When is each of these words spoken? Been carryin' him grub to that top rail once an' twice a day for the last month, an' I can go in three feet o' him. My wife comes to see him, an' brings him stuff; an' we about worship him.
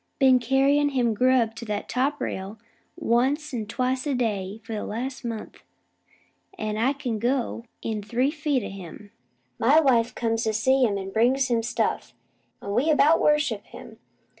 Been 0.17 0.39
carryin' 0.39 0.93
him 0.93 1.13
grub 1.13 1.53
to 1.57 1.65
that 1.65 1.87
top 1.87 2.19
rail 2.19 2.57
once 2.97 3.53
an' 3.53 3.67
twice 3.67 4.07
a 4.07 4.15
day 4.15 4.59
for 4.63 4.73
the 4.73 4.83
last 4.83 5.23
month, 5.23 5.61
an' 6.57 6.75
I 6.77 6.93
can 6.93 7.19
go 7.19 7.65
in 7.83 8.01
three 8.01 8.31
feet 8.31 8.63
o' 8.63 8.69
him. 8.69 9.11
My 9.59 9.79
wife 9.79 10.15
comes 10.15 10.43
to 10.45 10.53
see 10.53 10.83
him, 10.85 10.97
an' 10.97 11.11
brings 11.11 11.49
him 11.49 11.61
stuff; 11.61 12.15
an' 12.63 12.73
we 12.73 12.89
about 12.89 13.21
worship 13.21 13.63
him. 13.67 13.99